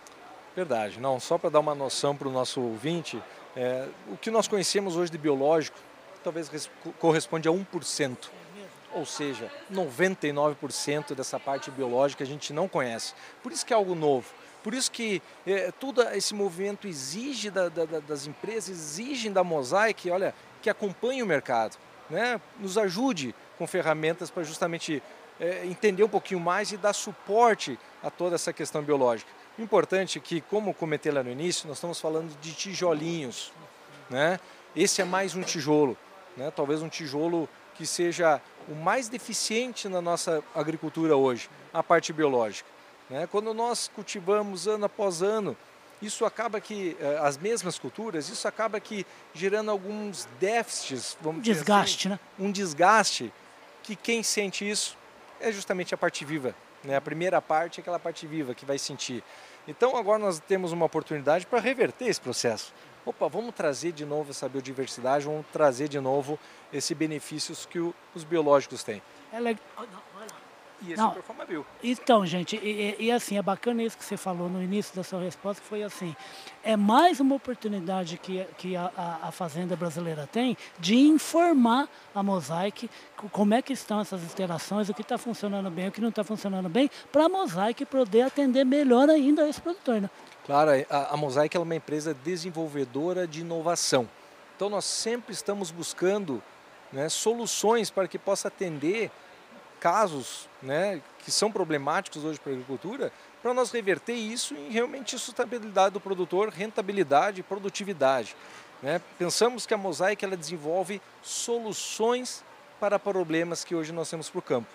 Verdade, 0.59 0.99
não, 0.99 1.21
só 1.21 1.39
para 1.39 1.51
dar 1.51 1.61
uma 1.61 1.73
noção 1.73 2.17
para 2.17 2.27
o 2.27 2.33
nosso 2.33 2.61
ouvinte, 2.61 3.23
é, 3.57 3.87
o 4.11 4.17
que 4.17 4.29
nós 4.29 4.49
conhecemos 4.49 4.97
hoje 4.97 5.09
de 5.09 5.17
biológico 5.17 5.79
talvez 6.25 6.51
corresponde 6.99 7.47
a 7.47 7.53
1%. 7.53 8.17
Ou 8.93 9.07
seja, 9.07 9.49
99% 9.73 11.15
dessa 11.15 11.39
parte 11.39 11.71
biológica 11.71 12.25
a 12.25 12.27
gente 12.27 12.53
não 12.53 12.67
conhece. 12.67 13.15
Por 13.41 13.53
isso 13.53 13.65
que 13.65 13.73
é 13.73 13.77
algo 13.77 13.95
novo. 13.95 14.27
Por 14.65 14.75
isso 14.75 14.91
que 14.91 15.23
é, 15.47 15.71
todo 15.71 16.03
esse 16.09 16.35
movimento 16.35 16.89
exige 16.89 17.51
da, 17.51 17.69
da, 17.69 17.85
das 18.01 18.27
empresas, 18.27 18.71
exigem 18.71 19.33
da 19.33 19.45
Mosaic, 19.45 20.11
olha, 20.11 20.35
que 20.61 20.69
acompanhe 20.69 21.23
o 21.23 21.27
mercado, 21.27 21.77
né? 22.11 22.41
nos 22.59 22.77
ajude 22.77 23.33
com 23.57 23.65
ferramentas 23.65 24.29
para 24.29 24.43
justamente 24.43 25.01
é, 25.39 25.65
entender 25.65 26.03
um 26.03 26.09
pouquinho 26.09 26.41
mais 26.41 26.73
e 26.73 26.77
dar 26.77 26.95
suporte 26.95 27.79
a 28.03 28.11
toda 28.11 28.35
essa 28.35 28.53
questão 28.53 28.83
biológica. 28.83 29.39
Importante 29.59 30.19
é 30.19 30.21
que, 30.21 30.41
como 30.41 30.73
comentei 30.73 31.11
lá 31.11 31.23
no 31.23 31.31
início, 31.31 31.67
nós 31.67 31.79
estamos 31.79 32.01
falando 32.01 32.39
de 32.41 32.53
tijolinhos. 32.53 33.53
Né? 34.09 34.39
Esse 34.77 35.03
é 35.03 35.05
mais 35.05 35.35
um 35.35 35.43
tijolo 35.43 35.97
né? 36.39 36.53
talvez 36.55 36.81
um 36.81 36.89
tijolo 36.89 37.49
que 37.75 37.87
seja 37.87 38.41
o 38.69 38.75
mais 38.75 39.09
deficiente 39.09 39.89
na 39.89 40.01
nossa 40.01 40.43
agricultura 40.55 41.17
hoje, 41.17 41.51
a 41.73 41.83
parte 41.83 42.13
biológica. 42.13 42.69
Né? 43.11 43.27
Quando 43.27 43.53
nós 43.53 43.91
cultivamos 43.95 44.67
ano 44.67 44.87
após 44.87 45.21
ano, 45.23 45.57
isso 46.01 46.25
acaba 46.25 46.61
que, 46.61 46.97
eh, 47.01 47.19
as 47.21 47.37
mesmas 47.37 47.79
culturas, 47.79 48.29
isso 48.29 48.47
acaba 48.47 48.79
que 48.79 49.05
gerando 49.35 49.71
alguns 49.71 50.29
déficits, 50.39 51.17
vamos 51.21 51.43
dizer 51.43 51.55
desgaste, 51.55 52.07
assim, 52.07 52.15
né? 52.15 52.21
um 52.39 52.53
desgaste, 52.53 53.33
que 53.83 53.97
quem 53.97 54.23
sente 54.23 54.69
isso 54.69 54.97
é 55.41 55.51
justamente 55.51 55.95
a 55.95 55.99
parte 55.99 56.25
viva. 56.25 56.55
Né? 56.85 56.97
A 56.97 57.01
primeira 57.01 57.41
parte 57.41 57.79
é 57.79 57.83
aquela 57.83 57.99
parte 57.99 58.27
viva 58.27 58.55
que 58.55 58.65
vai 58.65 58.79
sentir. 58.79 59.23
Então 59.67 59.97
agora 59.97 60.19
nós 60.19 60.41
temos 60.41 60.73
uma 60.73 60.87
oportunidade 60.87 61.47
para 61.47 61.61
reverter 61.61 62.07
esse 62.07 62.21
processo 62.21 62.73
opa, 63.09 63.27
vamos 63.27 63.55
trazer 63.55 63.93
de 63.93 64.05
novo 64.05 64.31
essa 64.31 64.49
biodiversidade, 64.49 65.25
vamos 65.25 65.47
trazer 65.53 65.89
de 65.89 65.99
novo 65.99 66.39
esses 66.73 66.95
benefícios 66.97 67.65
que 67.65 67.79
o, 67.79 67.95
os 68.15 68.23
biológicos 68.23 68.83
têm. 68.83 69.03
É 69.33 69.41
legal. 69.41 69.63
E 70.83 70.93
esse 70.93 71.03
não, 71.03 71.13
é 71.13 71.47
Bio. 71.47 71.67
Então, 71.83 72.25
gente, 72.25 72.57
e, 72.57 72.97
e, 72.99 73.11
assim, 73.11 73.37
é 73.37 73.43
bacana 73.43 73.83
isso 73.83 73.97
que 73.97 74.05
você 74.05 74.17
falou 74.17 74.49
no 74.49 74.63
início 74.63 74.95
da 74.95 75.03
sua 75.03 75.21
resposta, 75.21 75.63
foi 75.63 75.83
assim, 75.83 76.15
é 76.63 76.77
mais 76.77 77.21
uma 77.21 77.35
oportunidade 77.35 78.17
que, 78.19 78.45
que 78.57 78.77
a, 78.77 78.91
a, 78.97 79.29
a 79.29 79.33
Fazenda 79.33 79.75
Brasileira 79.75 80.29
tem 80.31 80.57
de 80.79 80.97
informar 80.97 81.89
a 82.15 82.23
Mosaic 82.23 82.89
como 83.33 83.55
é 83.55 83.63
que 83.63 83.73
estão 83.73 84.01
essas 84.01 84.23
interações, 84.23 84.89
o 84.89 84.95
que 84.95 85.03
está 85.03 85.19
funcionando 85.19 85.71
bem, 85.71 85.89
o 85.89 85.93
que 85.93 86.01
não 86.01 86.11
está 86.11 86.23
funcionando 86.23 86.69
bem, 86.69 86.91
para 87.11 87.25
a 87.25 87.29
Mosaic 87.29 87.85
poder 87.87 88.23
atender 88.23 88.65
melhor 88.65 89.09
ainda 89.11 89.49
esse 89.49 89.61
produtor, 89.61 90.01
né? 90.01 90.11
Claro, 90.47 90.71
a, 90.89 91.15
a 91.15 91.17
Mosaic 91.17 91.57
é 91.57 91.61
uma 91.61 91.75
empresa 91.75 92.15
desenvolvedora 92.15 93.27
de 93.27 93.41
inovação. 93.41 94.09
Então 94.57 94.71
nós 94.71 94.85
sempre 94.85 95.33
estamos 95.33 95.71
buscando 95.71 96.43
né, 96.93 97.09
soluções 97.09 97.91
para 97.91 98.09
que 98.09 98.19
possa 98.19 98.49
atender 98.49 99.11
casos 99.81 100.49
né, 100.63 101.01
que 101.21 101.31
são 101.31 101.51
problemáticos 101.51 102.25
hoje 102.25 102.39
para 102.39 102.53
a 102.53 102.55
agricultura, 102.55 103.13
para 103.43 103.55
nós 103.55 103.71
reverter 103.71 104.15
isso 104.15 104.55
em 104.55 104.71
realmente 104.71 105.13
sustentabilidade 105.19 105.95
do 105.95 106.01
produtor, 106.01 106.49
rentabilidade 106.49 107.41
e 107.41 107.43
produtividade. 107.43 108.37
Né? 108.83 109.01
Pensamos 109.19 109.67
que 109.67 109.75
a 109.75 109.77
Mosaic 109.77 110.25
ela 110.25 110.37
desenvolve 110.37 111.01
soluções 111.23 112.45
para 112.81 112.99
problemas 112.99 113.65
que 113.65 113.75
hoje 113.75 113.93
nós 113.93 114.09
temos 114.09 114.31
para 114.31 114.39
o 114.39 114.43
campo. 114.43 114.69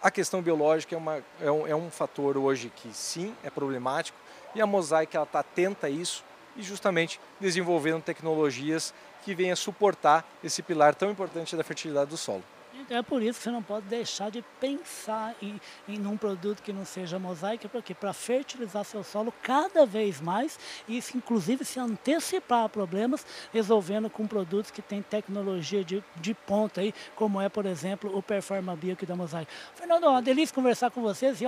A 0.00 0.10
questão 0.10 0.40
biológica 0.40 0.94
é, 0.94 0.98
uma, 0.98 1.24
é, 1.40 1.50
um, 1.50 1.66
é 1.66 1.74
um 1.74 1.90
fator 1.90 2.36
hoje 2.36 2.72
que 2.74 2.92
sim 2.92 3.34
é 3.42 3.50
problemático, 3.50 4.16
e 4.54 4.60
a 4.60 4.66
Mosaic 4.66 5.16
está 5.16 5.40
atenta 5.40 5.88
a 5.88 5.90
isso 5.90 6.24
e 6.56 6.62
justamente 6.62 7.20
desenvolvendo 7.40 8.02
tecnologias 8.02 8.94
que 9.24 9.34
venham 9.34 9.56
suportar 9.56 10.24
esse 10.42 10.62
pilar 10.62 10.94
tão 10.94 11.10
importante 11.10 11.56
da 11.56 11.64
fertilidade 11.64 12.10
do 12.10 12.16
solo. 12.16 12.42
É 12.90 13.02
por 13.02 13.22
isso 13.22 13.38
que 13.38 13.44
você 13.44 13.50
não 13.50 13.62
pode 13.62 13.86
deixar 13.86 14.30
de 14.30 14.42
pensar 14.60 15.34
em, 15.42 15.60
em 15.88 16.06
um 16.06 16.16
produto 16.16 16.62
que 16.62 16.72
não 16.72 16.84
seja 16.84 17.18
mosaico, 17.18 17.68
porque 17.68 17.94
para 17.94 18.12
fertilizar 18.12 18.84
seu 18.84 19.02
solo 19.02 19.32
cada 19.42 19.84
vez 19.84 20.20
mais 20.20 20.58
e 20.88 21.02
inclusive 21.14 21.64
se 21.64 21.78
antecipar 21.78 22.64
a 22.64 22.68
problemas, 22.68 23.26
resolvendo 23.52 24.08
com 24.08 24.26
produtos 24.26 24.70
que 24.70 24.82
têm 24.82 25.02
tecnologia 25.02 25.84
de, 25.84 26.02
de 26.16 26.34
ponta 26.34 26.80
aí, 26.80 26.94
como 27.14 27.40
é, 27.40 27.48
por 27.48 27.66
exemplo, 27.66 28.16
o 28.16 28.22
Performa 28.22 28.74
Bio 28.76 28.92
aqui 28.92 29.06
da 29.06 29.16
Mosaic. 29.16 29.50
Fernando, 29.74 30.04
uma 30.04 30.22
delícia 30.22 30.54
conversar 30.54 30.90
com 30.90 31.02
vocês. 31.02 31.38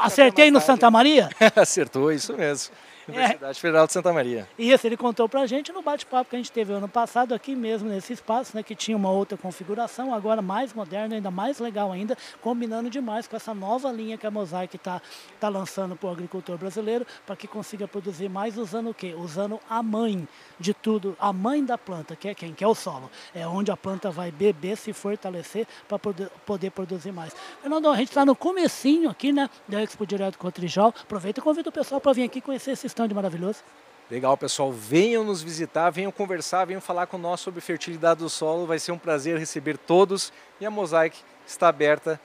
acertei 0.00 0.50
no 0.50 0.60
Santa 0.60 0.90
Maria? 0.90 1.28
Acertou, 1.56 2.12
isso 2.12 2.34
mesmo. 2.36 2.74
Universidade 3.08 3.58
é. 3.58 3.60
Federal 3.60 3.86
de 3.86 3.92
Santa 3.92 4.12
Maria. 4.12 4.48
Isso, 4.58 4.86
ele 4.86 4.96
contou 4.96 5.28
para 5.28 5.40
a 5.40 5.46
gente 5.46 5.72
no 5.72 5.82
bate-papo 5.82 6.30
que 6.30 6.36
a 6.36 6.38
gente 6.38 6.52
teve 6.52 6.72
ano 6.72 6.88
passado 6.88 7.34
aqui 7.34 7.54
mesmo 7.54 7.88
nesse 7.88 8.12
espaço, 8.12 8.54
né, 8.54 8.62
que 8.62 8.74
tinha 8.74 8.96
uma 8.96 9.10
outra 9.10 9.38
configuração, 9.38 10.14
agora 10.14 10.42
mais 10.42 10.67
moderna, 10.72 11.16
ainda 11.16 11.30
mais 11.30 11.58
legal 11.58 11.92
ainda, 11.92 12.16
combinando 12.40 12.90
demais 12.90 13.26
com 13.26 13.36
essa 13.36 13.54
nova 13.54 13.90
linha 13.90 14.18
que 14.18 14.26
a 14.26 14.30
Mosaic 14.30 14.76
está 14.76 15.00
tá 15.38 15.48
lançando 15.48 15.96
para 15.96 16.08
o 16.08 16.12
agricultor 16.12 16.56
brasileiro, 16.56 17.06
para 17.26 17.36
que 17.36 17.46
consiga 17.46 17.86
produzir 17.86 18.28
mais 18.28 18.56
usando 18.56 18.90
o 18.90 18.94
quê? 18.94 19.14
Usando 19.16 19.60
a 19.68 19.82
mãe 19.82 20.26
de 20.58 20.74
tudo, 20.74 21.16
a 21.18 21.32
mãe 21.32 21.64
da 21.64 21.78
planta, 21.78 22.16
que 22.16 22.28
é 22.28 22.34
quem? 22.34 22.52
Que 22.52 22.64
é 22.64 22.68
o 22.68 22.74
solo. 22.74 23.10
É 23.34 23.46
onde 23.46 23.70
a 23.70 23.76
planta 23.76 24.10
vai 24.10 24.30
beber, 24.30 24.76
se 24.76 24.92
fortalecer 24.92 25.66
para 25.86 25.98
poder, 25.98 26.30
poder 26.44 26.70
produzir 26.70 27.12
mais. 27.12 27.34
Fernando, 27.60 27.88
a 27.88 27.96
gente 27.96 28.08
está 28.08 28.24
no 28.24 28.36
comecinho 28.36 29.10
aqui, 29.10 29.32
né, 29.32 29.48
da 29.66 29.82
Expo 29.82 30.06
Direto 30.06 30.38
Cotrijal. 30.38 30.94
Aproveita 31.02 31.40
e 31.40 31.42
convida 31.42 31.68
o 31.68 31.72
pessoal 31.72 32.00
para 32.00 32.12
vir 32.12 32.24
aqui 32.24 32.40
conhecer 32.40 32.72
esse 32.72 32.86
stand 32.86 33.08
maravilhoso. 33.08 33.62
Legal, 34.10 34.36
pessoal. 34.38 34.72
Venham 34.72 35.22
nos 35.22 35.42
visitar, 35.42 35.90
venham 35.90 36.10
conversar, 36.10 36.64
venham 36.64 36.80
falar 36.80 37.06
com 37.06 37.18
nós 37.18 37.40
sobre 37.40 37.60
fertilidade 37.60 38.20
do 38.20 38.30
solo. 38.30 38.66
Vai 38.66 38.78
ser 38.78 38.92
um 38.92 38.98
prazer 38.98 39.38
receber 39.38 39.76
todos 39.76 40.32
e 40.60 40.64
a 40.64 40.70
Mosaic 40.70 41.18
está 41.46 41.68
aberta. 41.68 42.18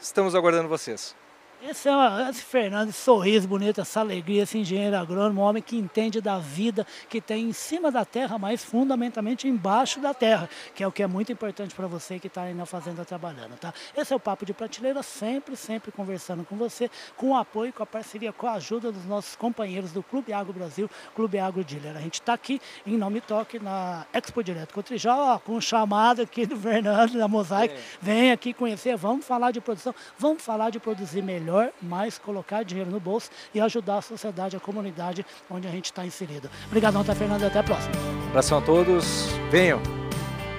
Estamos 0.00 0.34
aguardando 0.34 0.68
vocês. 0.68 1.14
Esse, 1.62 1.88
é 1.88 2.30
esse 2.30 2.42
Fernando, 2.42 2.90
esse 2.90 3.00
sorriso 3.00 3.48
bonito, 3.48 3.80
essa 3.80 4.00
alegria, 4.00 4.42
esse 4.42 4.58
engenheiro 4.58 4.96
agrônomo, 4.96 5.40
um 5.40 5.44
homem 5.44 5.62
que 5.62 5.76
entende 5.76 6.20
da 6.20 6.38
vida 6.38 6.86
que 7.08 7.20
tem 7.20 7.48
em 7.48 7.52
cima 7.52 7.90
da 7.90 8.04
terra, 8.04 8.38
mas 8.38 8.62
fundamentalmente 8.62 9.48
embaixo 9.48 9.98
da 9.98 10.12
terra, 10.12 10.48
que 10.74 10.82
é 10.82 10.86
o 10.86 10.92
que 10.92 11.02
é 11.02 11.06
muito 11.06 11.32
importante 11.32 11.74
para 11.74 11.86
você 11.86 12.18
que 12.18 12.26
está 12.26 12.42
aí 12.42 12.54
na 12.54 12.66
fazenda 12.66 13.04
trabalhando, 13.04 13.56
tá? 13.58 13.72
Esse 13.96 14.12
é 14.12 14.16
o 14.16 14.20
Papo 14.20 14.44
de 14.44 14.52
Prateleira, 14.52 15.02
sempre, 15.02 15.56
sempre 15.56 15.90
conversando 15.90 16.44
com 16.44 16.56
você, 16.56 16.90
com 17.16 17.30
o 17.30 17.36
apoio, 17.36 17.72
com 17.72 17.82
a 17.82 17.86
parceria, 17.86 18.32
com 18.32 18.46
a 18.46 18.52
ajuda 18.52 18.92
dos 18.92 19.04
nossos 19.06 19.34
companheiros 19.34 19.92
do 19.92 20.02
Clube 20.02 20.32
Agro 20.32 20.52
Brasil, 20.52 20.90
Clube 21.14 21.38
Agro 21.38 21.64
Dealer. 21.64 21.96
A 21.96 22.00
gente 22.00 22.20
está 22.20 22.34
aqui 22.34 22.60
em 22.86 22.96
Nome 22.96 23.20
Toque, 23.20 23.58
na 23.58 24.06
Expo 24.12 24.44
Direto 24.44 24.74
Cotrijal, 24.74 25.40
com 25.40 25.54
um 25.54 25.60
chamado 25.60 26.22
aqui 26.22 26.44
do 26.46 26.56
Fernando, 26.56 27.18
da 27.18 27.26
Mosaic, 27.26 27.74
é. 27.74 27.78
vem 28.00 28.30
aqui 28.30 28.52
conhecer, 28.52 28.96
vamos 28.96 29.24
falar 29.26 29.50
de 29.50 29.60
produção, 29.60 29.94
vamos 30.18 30.44
falar 30.44 30.70
de 30.70 30.78
produzir 30.78 31.22
melhor 31.22 31.55
melhor, 31.56 31.72
mais 31.82 32.18
colocar 32.18 32.62
dinheiro 32.62 32.90
no 32.90 33.00
bolso 33.00 33.30
e 33.54 33.60
ajudar 33.60 33.98
a 33.98 34.02
sociedade, 34.02 34.56
a 34.56 34.60
comunidade 34.60 35.24
onde 35.50 35.66
a 35.66 35.70
gente 35.70 35.86
está 35.86 36.04
inserido. 36.04 36.50
Obrigadão, 36.66 37.02
tá, 37.02 37.14
Fernando, 37.14 37.42
e 37.42 37.46
até 37.46 37.58
a 37.58 37.62
próxima. 37.62 37.94
Abração 38.28 38.58
a 38.58 38.62
todos, 38.62 39.28
venham. 39.50 39.80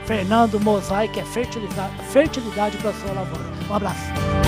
Fernando 0.05 0.59
Mosaic 0.59 1.19
é 1.19 1.25
fertilidade, 1.25 1.93
fertilidade 2.11 2.77
para 2.77 2.91
a 2.91 2.93
sua 2.93 3.11
lavoura. 3.11 3.43
Um 3.69 3.73
abraço. 3.73 4.46